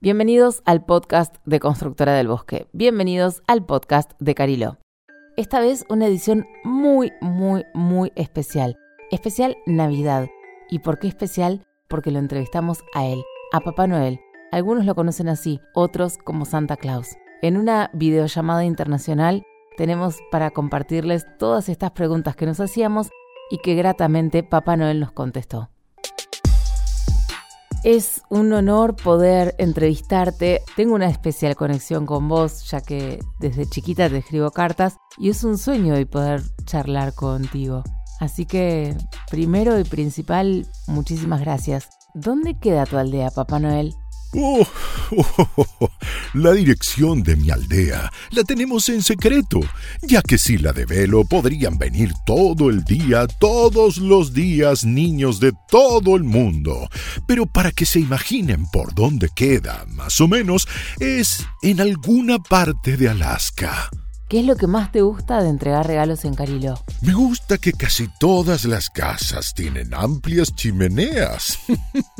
Bienvenidos 0.00 0.62
al 0.64 0.84
podcast 0.84 1.34
de 1.44 1.58
Constructora 1.58 2.12
del 2.12 2.28
Bosque. 2.28 2.68
Bienvenidos 2.72 3.42
al 3.48 3.66
podcast 3.66 4.12
de 4.20 4.36
Cariló. 4.36 4.78
Esta 5.36 5.58
vez 5.58 5.84
una 5.88 6.06
edición 6.06 6.46
muy, 6.62 7.10
muy, 7.20 7.64
muy 7.74 8.12
especial. 8.14 8.76
Especial 9.10 9.56
Navidad. 9.66 10.28
¿Y 10.70 10.78
por 10.78 11.00
qué 11.00 11.08
especial? 11.08 11.64
Porque 11.88 12.12
lo 12.12 12.20
entrevistamos 12.20 12.84
a 12.94 13.06
él, 13.06 13.24
a 13.52 13.58
Papá 13.58 13.88
Noel. 13.88 14.20
Algunos 14.52 14.84
lo 14.84 14.94
conocen 14.94 15.28
así, 15.28 15.58
otros 15.74 16.16
como 16.16 16.44
Santa 16.44 16.76
Claus. 16.76 17.16
En 17.42 17.56
una 17.56 17.90
videollamada 17.92 18.64
internacional 18.64 19.42
tenemos 19.76 20.18
para 20.30 20.52
compartirles 20.52 21.26
todas 21.40 21.68
estas 21.68 21.90
preguntas 21.90 22.36
que 22.36 22.46
nos 22.46 22.60
hacíamos 22.60 23.10
y 23.50 23.58
que 23.58 23.74
gratamente 23.74 24.44
Papá 24.44 24.76
Noel 24.76 25.00
nos 25.00 25.10
contestó. 25.10 25.70
Es 27.84 28.22
un 28.28 28.52
honor 28.52 28.96
poder 28.96 29.54
entrevistarte. 29.58 30.62
Tengo 30.76 30.94
una 30.94 31.08
especial 31.08 31.54
conexión 31.54 32.06
con 32.06 32.28
vos, 32.28 32.68
ya 32.70 32.80
que 32.80 33.20
desde 33.38 33.66
chiquita 33.66 34.08
te 34.08 34.18
escribo 34.18 34.50
cartas 34.50 34.96
y 35.16 35.30
es 35.30 35.44
un 35.44 35.58
sueño 35.58 35.94
hoy 35.94 36.04
poder 36.04 36.42
charlar 36.64 37.14
contigo. 37.14 37.84
Así 38.20 38.46
que, 38.46 38.96
primero 39.30 39.78
y 39.78 39.84
principal, 39.84 40.66
muchísimas 40.88 41.40
gracias. 41.40 41.88
¿Dónde 42.14 42.58
queda 42.58 42.84
tu 42.84 42.98
aldea, 42.98 43.30
Papá 43.30 43.60
Noel? 43.60 43.94
Oh, 44.34 44.66
la 46.34 46.52
dirección 46.52 47.22
de 47.22 47.34
mi 47.36 47.50
aldea 47.50 48.12
la 48.30 48.44
tenemos 48.44 48.88
en 48.90 49.02
secreto, 49.02 49.60
ya 50.02 50.20
que 50.20 50.36
si 50.36 50.58
la 50.58 50.72
develo 50.72 51.24
podrían 51.24 51.78
venir 51.78 52.12
todo 52.26 52.68
el 52.68 52.84
día, 52.84 53.26
todos 53.26 53.96
los 53.96 54.34
días, 54.34 54.84
niños 54.84 55.40
de 55.40 55.52
todo 55.70 56.16
el 56.16 56.24
mundo. 56.24 56.90
Pero 57.26 57.46
para 57.46 57.72
que 57.72 57.86
se 57.86 58.00
imaginen 58.00 58.66
por 58.66 58.94
dónde 58.94 59.30
queda, 59.34 59.86
más 59.88 60.20
o 60.20 60.28
menos, 60.28 60.68
es 61.00 61.46
en 61.62 61.80
alguna 61.80 62.38
parte 62.38 62.98
de 62.98 63.08
Alaska. 63.08 63.88
¿Qué 64.28 64.40
es 64.40 64.44
lo 64.44 64.56
que 64.56 64.66
más 64.66 64.92
te 64.92 65.00
gusta 65.00 65.42
de 65.42 65.48
entregar 65.48 65.86
regalos 65.86 66.26
en 66.26 66.34
Cariló? 66.34 66.78
Me 67.00 67.14
gusta 67.14 67.56
que 67.56 67.72
casi 67.72 68.08
todas 68.18 68.66
las 68.66 68.90
casas 68.90 69.54
tienen 69.54 69.94
amplias 69.94 70.54
chimeneas. 70.54 71.58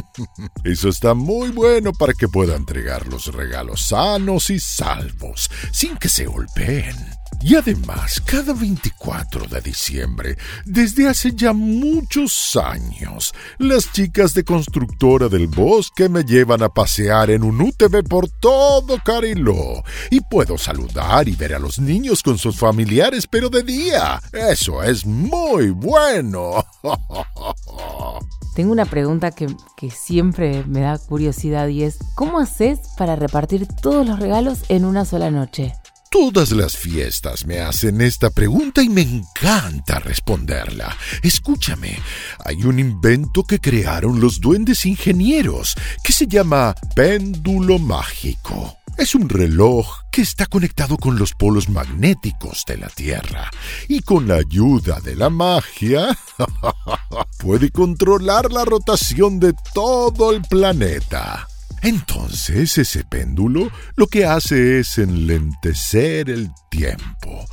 Eso 0.64 0.90
está 0.90 1.14
muy 1.14 1.48
bueno 1.48 1.92
para 1.94 2.12
que 2.12 2.28
pueda 2.28 2.56
entregar 2.56 3.06
los 3.06 3.32
regalos 3.32 3.86
sanos 3.86 4.50
y 4.50 4.60
salvos, 4.60 5.50
sin 5.72 5.96
que 5.96 6.10
se 6.10 6.26
golpeen. 6.26 6.94
Y 7.42 7.56
además, 7.56 8.20
cada 8.24 8.54
24 8.54 9.46
de 9.46 9.60
diciembre, 9.60 10.36
desde 10.64 11.08
hace 11.08 11.32
ya 11.34 11.52
muchos 11.52 12.56
años, 12.56 13.34
las 13.58 13.92
chicas 13.92 14.34
de 14.34 14.44
constructora 14.44 15.28
del 15.28 15.46
bosque 15.46 16.08
me 16.08 16.24
llevan 16.24 16.62
a 16.62 16.68
pasear 16.68 17.30
en 17.30 17.42
un 17.42 17.60
UTV 17.60 18.02
por 18.08 18.28
todo 18.28 18.98
Cariló. 19.04 19.82
Y 20.10 20.20
puedo 20.20 20.56
saludar 20.56 21.28
y 21.28 21.36
ver 21.36 21.54
a 21.54 21.58
los 21.58 21.78
niños 21.78 22.22
con 22.22 22.38
sus 22.38 22.58
familiares, 22.58 23.26
pero 23.26 23.50
de 23.50 23.62
día. 23.62 24.20
Eso 24.32 24.82
es 24.82 25.04
muy 25.04 25.70
bueno. 25.70 26.64
Tengo 28.54 28.70
una 28.70 28.84
pregunta 28.84 29.32
que, 29.32 29.48
que, 29.76 29.90
siempre 29.90 30.64
me 30.64 30.80
da 30.80 30.96
curiosidad 30.98 31.66
y 31.68 31.82
es, 31.82 31.98
¿cómo 32.14 32.38
haces 32.38 32.78
para 32.96 33.16
repartir 33.16 33.66
todos 33.66 34.06
los 34.06 34.20
regalos 34.20 34.60
en 34.68 34.84
una 34.84 35.04
sola 35.04 35.32
noche? 35.32 35.74
Todas 36.14 36.52
las 36.52 36.76
fiestas 36.76 37.44
me 37.44 37.58
hacen 37.58 38.00
esta 38.00 38.30
pregunta 38.30 38.80
y 38.84 38.88
me 38.88 39.00
encanta 39.00 39.98
responderla. 39.98 40.96
Escúchame, 41.24 41.98
hay 42.44 42.62
un 42.62 42.78
invento 42.78 43.42
que 43.42 43.58
crearon 43.58 44.20
los 44.20 44.40
duendes 44.40 44.86
ingenieros 44.86 45.74
que 46.04 46.12
se 46.12 46.28
llama 46.28 46.72
péndulo 46.94 47.80
mágico. 47.80 48.78
Es 48.96 49.16
un 49.16 49.28
reloj 49.28 49.88
que 50.12 50.22
está 50.22 50.46
conectado 50.46 50.98
con 50.98 51.18
los 51.18 51.32
polos 51.32 51.68
magnéticos 51.68 52.62
de 52.64 52.76
la 52.76 52.88
Tierra 52.90 53.50
y 53.88 53.98
con 54.02 54.28
la 54.28 54.36
ayuda 54.36 55.00
de 55.00 55.16
la 55.16 55.30
magia 55.30 56.16
puede 57.40 57.70
controlar 57.70 58.52
la 58.52 58.64
rotación 58.64 59.40
de 59.40 59.52
todo 59.74 60.30
el 60.30 60.42
planeta. 60.42 61.48
Entonces 61.84 62.78
ese 62.78 63.04
péndulo 63.04 63.68
lo 63.94 64.06
que 64.06 64.24
hace 64.24 64.78
es 64.78 64.96
enlentecer 64.96 66.30
el 66.30 66.50
tiempo, 66.70 67.44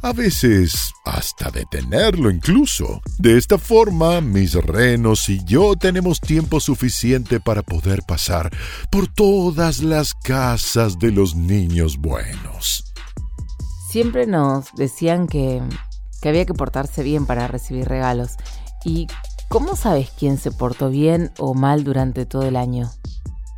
a 0.00 0.12
veces 0.12 0.92
hasta 1.04 1.50
detenerlo 1.50 2.30
incluso. 2.30 3.02
De 3.18 3.36
esta 3.36 3.58
forma, 3.58 4.20
mis 4.20 4.54
renos 4.54 5.28
y 5.28 5.44
yo 5.44 5.74
tenemos 5.74 6.20
tiempo 6.20 6.60
suficiente 6.60 7.40
para 7.40 7.62
poder 7.62 8.04
pasar 8.06 8.52
por 8.92 9.08
todas 9.08 9.80
las 9.80 10.14
casas 10.14 11.00
de 11.00 11.10
los 11.10 11.34
niños 11.34 11.98
buenos. 11.98 12.84
Siempre 13.90 14.28
nos 14.28 14.66
decían 14.76 15.26
que, 15.26 15.60
que 16.22 16.28
había 16.28 16.46
que 16.46 16.54
portarse 16.54 17.02
bien 17.02 17.26
para 17.26 17.48
recibir 17.48 17.88
regalos. 17.88 18.36
¿Y 18.84 19.08
cómo 19.48 19.74
sabes 19.74 20.12
quién 20.16 20.38
se 20.38 20.52
portó 20.52 20.90
bien 20.90 21.32
o 21.38 21.54
mal 21.54 21.82
durante 21.82 22.24
todo 22.24 22.46
el 22.46 22.54
año? 22.54 22.88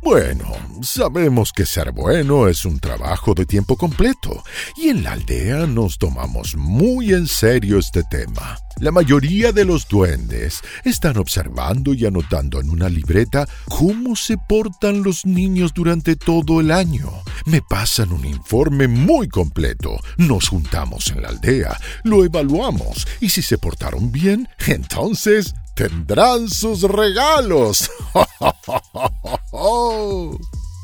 Bueno, 0.03 0.51
sabemos 0.81 1.53
que 1.53 1.65
ser 1.65 1.93
bueno 1.93 2.49
es 2.49 2.65
un 2.65 2.77
trabajo 2.77 3.33
de 3.33 3.45
tiempo 3.45 3.77
completo 3.77 4.43
y 4.75 4.89
en 4.89 5.01
la 5.01 5.13
aldea 5.13 5.65
nos 5.65 5.97
tomamos 5.97 6.57
muy 6.57 7.13
en 7.13 7.25
serio 7.25 7.79
este 7.79 8.03
tema. 8.03 8.59
La 8.81 8.91
mayoría 8.91 9.53
de 9.53 9.63
los 9.63 9.87
duendes 9.87 10.59
están 10.83 11.17
observando 11.17 11.93
y 11.93 12.05
anotando 12.05 12.59
en 12.59 12.69
una 12.69 12.89
libreta 12.89 13.47
cómo 13.69 14.17
se 14.17 14.35
portan 14.37 15.03
los 15.03 15.25
niños 15.25 15.73
durante 15.73 16.17
todo 16.17 16.59
el 16.59 16.71
año. 16.71 17.09
Me 17.45 17.61
pasan 17.61 18.11
un 18.11 18.25
informe 18.25 18.89
muy 18.89 19.29
completo. 19.29 19.97
Nos 20.17 20.49
juntamos 20.49 21.07
en 21.11 21.21
la 21.21 21.29
aldea, 21.29 21.79
lo 22.03 22.25
evaluamos 22.25 23.07
y 23.21 23.29
si 23.29 23.41
se 23.41 23.57
portaron 23.57 24.11
bien, 24.11 24.49
entonces 24.67 25.55
tendrán 25.75 26.49
sus 26.49 26.81
regalos. 26.81 27.89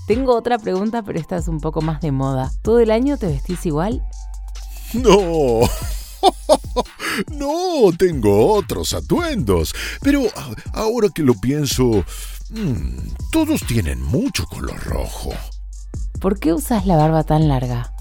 Tengo 0.08 0.36
otra 0.36 0.58
pregunta, 0.58 1.04
pero 1.04 1.20
esta 1.20 1.38
es 1.38 1.48
un 1.48 1.60
poco 1.60 1.82
más 1.82 2.02
de 2.02 2.12
moda. 2.12 2.52
¿Todo 2.62 2.80
el 2.80 2.92
año 2.92 3.18
te 3.18 3.28
vestís 3.28 3.66
igual? 3.66 4.04
No. 4.94 5.62
No, 7.32 7.92
tengo 7.98 8.54
otros 8.54 8.94
atuendos. 8.94 9.74
Pero 10.02 10.24
ahora 10.74 11.10
que 11.14 11.24
lo 11.24 11.34
pienso, 11.34 12.06
mm, 12.50 13.14
todos 13.32 13.62
tienen 13.68 14.02
mucho 14.02 14.46
color 14.46 14.80
rojo. 14.84 15.32
¿Por 16.20 16.40
qué 16.40 16.54
usas 16.54 16.86
la 16.86 16.98
barba 16.98 17.24
tan 17.24 17.48
larga? 17.48 17.94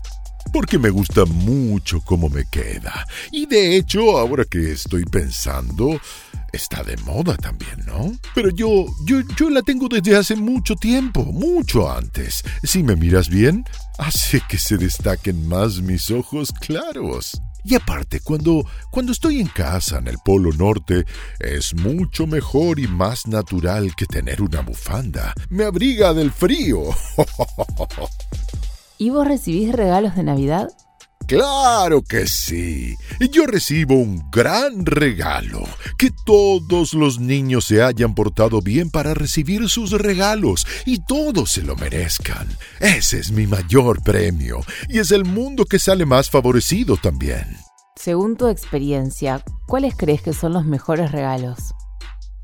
Porque 0.59 0.77
me 0.77 0.91
gusta 0.91 1.25
mucho 1.25 2.01
cómo 2.01 2.29
me 2.29 2.45
queda. 2.51 3.07
Y 3.31 3.47
de 3.47 3.77
hecho, 3.77 4.19
ahora 4.19 4.45
que 4.45 4.73
estoy 4.73 5.05
pensando, 5.05 6.01
está 6.53 6.83
de 6.83 6.97
moda 6.97 7.37
también, 7.37 7.87
¿no? 7.87 8.11
Pero 8.35 8.51
yo, 8.51 8.87
yo, 9.05 9.21
yo 9.37 9.51
la 9.51 9.63
tengo 9.63 9.87
desde 9.89 10.17
hace 10.17 10.35
mucho 10.35 10.75
tiempo, 10.75 11.25
mucho 11.25 11.89
antes. 11.89 12.43
Si 12.65 12.83
me 12.83 12.97
miras 12.97 13.29
bien, 13.29 13.67
hace 13.99 14.43
que 14.49 14.59
se 14.59 14.79
destaquen 14.79 15.47
más 15.47 15.81
mis 15.81 16.11
ojos 16.11 16.51
claros. 16.51 17.41
Y 17.63 17.77
aparte, 17.77 18.19
cuando, 18.19 18.65
cuando 18.91 19.13
estoy 19.13 19.41
en 19.41 19.47
casa 19.47 19.99
en 19.99 20.09
el 20.09 20.19
Polo 20.25 20.51
Norte, 20.53 21.05
es 21.39 21.73
mucho 21.73 22.27
mejor 22.27 22.81
y 22.81 22.89
más 22.89 23.29
natural 23.29 23.95
que 23.95 24.07
tener 24.07 24.43
una 24.43 24.63
bufanda. 24.63 25.35
Me 25.51 25.63
abriga 25.63 26.13
del 26.15 26.33
frío. 26.33 26.83
¿Y 28.99 29.11
vos 29.11 29.27
recibís 29.27 29.73
regalos 29.73 30.17
de 30.17 30.25
Navidad? 30.25 30.69
Claro 31.29 32.03
que 32.03 32.27
sí. 32.27 32.97
Yo 33.31 33.47
recibo 33.47 33.95
un 33.95 34.29
gran 34.31 34.87
regalo. 34.87 35.63
Que 35.99 36.11
todos 36.25 36.95
los 36.95 37.21
niños 37.21 37.67
se 37.67 37.83
hayan 37.83 38.15
portado 38.15 38.61
bien 38.61 38.91
para 38.91 39.15
recibir 39.15 39.69
sus 39.69 39.93
regalos 39.93 40.67
y 40.87 41.01
todos 41.01 41.53
se 41.53 41.63
lo 41.63 41.77
merezcan. 41.77 42.49
Ese 42.81 43.19
es 43.19 43.31
mi 43.31 43.47
mayor 43.47 44.03
premio 44.03 44.61
y 44.89 44.99
es 44.99 45.13
el 45.13 45.25
mundo 45.25 45.67
que 45.67 45.79
sale 45.79 46.07
más 46.07 46.31
favorecido 46.31 46.97
también. 46.97 47.59
Según 47.95 48.37
tu 48.37 48.49
experiencia, 48.49 49.45
¿cuáles 49.67 49.95
crees 49.97 50.23
que 50.23 50.33
son 50.33 50.55
los 50.55 50.65
mejores 50.65 51.13
regalos? 51.13 51.75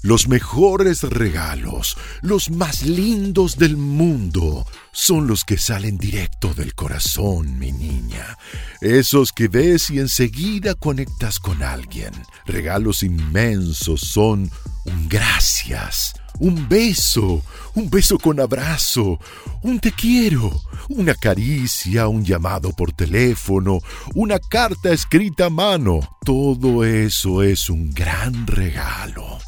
Los 0.05 0.29
mejores 0.29 1.03
regalos, 1.03 1.97
los 2.21 2.51
más 2.51 2.83
lindos 2.83 3.57
del 3.57 3.79
mundo, 3.79 4.67
son 4.93 5.27
los 5.27 5.47
que 5.47 5.57
salen 5.57 5.97
directo 5.97 6.53
del 6.53 6.75
corazón, 6.75 7.59
mi 7.59 7.73
niña. 7.73 8.37
Esos 8.83 9.33
que 9.33 9.49
ves 9.49 9.89
y 9.89 10.01
enseguida 10.01 10.75
conectas 10.75 11.39
con 11.39 11.63
alguien. 11.63 12.13
Regalos 12.45 13.03
inmensos 13.03 14.03
son 14.03 14.51
un 14.85 15.09
gracias, 15.09 16.13
un 16.39 16.69
beso, 16.69 17.43
un 17.73 17.89
beso 17.89 18.19
con 18.19 18.41
abrazo, 18.41 19.19
un 19.63 19.81
te 19.81 19.93
quiero, 19.93 20.61
una 20.91 21.15
caricia, 21.15 22.09
un 22.09 22.27
llamado 22.27 22.73
por 22.73 22.93
teléfono, 22.93 23.79
una 24.15 24.39
carta 24.39 24.93
escrita 24.93 25.47
a 25.47 25.51
mano. 25.51 26.19
Todo 26.27 26.85
eso 26.85 27.43
es 27.43 27.71
un 27.71 27.91
gran 27.95 28.47
regalo. 28.47 29.39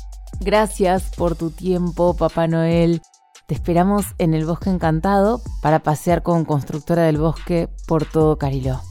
Gracias 0.41 1.11
por 1.17 1.37
tu 1.37 1.51
tiempo, 1.51 2.17
Papá 2.17 2.47
Noel. 2.47 3.03
Te 3.47 3.55
esperamos 3.55 4.07
en 4.19 4.35
el 4.35 4.45
Bosque 4.45 4.71
Encantado 4.71 5.41
para 5.63 5.83
pasear 5.83 6.23
con 6.23 6.45
Constructora 6.45 7.03
del 7.03 7.19
Bosque 7.19 7.69
por 7.87 8.05
todo 8.05 8.39
Cariló. 8.39 8.83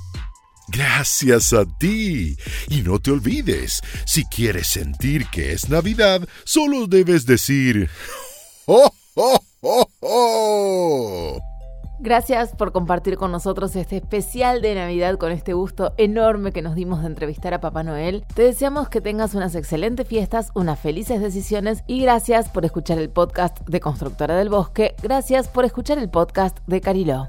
Gracias 0.68 1.54
a 1.54 1.66
ti. 1.66 2.38
Y 2.70 2.82
no 2.82 3.00
te 3.00 3.12
olvides, 3.12 3.82
si 4.06 4.26
quieres 4.26 4.68
sentir 4.68 5.28
que 5.28 5.52
es 5.54 5.70
Navidad, 5.70 6.28
solo 6.44 6.88
debes 6.88 7.26
decir... 7.26 7.90
¡Oh, 8.66 8.92
oh, 9.16 9.40
oh, 9.62 9.90
oh! 10.02 11.55
Gracias 12.06 12.56
por 12.56 12.72
compartir 12.72 13.18
con 13.18 13.32
nosotros 13.32 13.76
este 13.76 13.98
especial 13.98 14.62
de 14.62 14.76
Navidad 14.76 15.18
con 15.18 15.32
este 15.32 15.54
gusto 15.54 15.96
enorme 15.98 16.52
que 16.52 16.62
nos 16.62 16.76
dimos 16.76 17.02
de 17.02 17.08
entrevistar 17.08 17.56
a 17.56 17.62
Papá 17.62 17.82
Noel. 17.82 18.26
Te 18.36 18.44
deseamos 18.44 18.90
que 18.90 19.02
tengas 19.02 19.34
unas 19.34 19.56
excelentes 19.56 20.08
fiestas, 20.08 20.52
unas 20.54 20.80
felices 20.80 21.20
decisiones 21.20 21.84
y 21.88 22.04
gracias 22.04 22.50
por 22.50 22.64
escuchar 22.64 23.00
el 23.00 23.10
podcast 23.10 23.60
de 23.68 23.80
Constructora 23.80 24.36
del 24.36 24.50
Bosque. 24.50 24.94
Gracias 25.02 25.48
por 25.48 25.66
escuchar 25.66 25.98
el 25.98 26.12
podcast 26.12 26.60
de 26.68 26.80
Cariló. 26.80 27.26